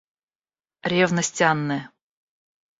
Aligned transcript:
Ревность 0.81 1.43
Анны. 1.43 1.87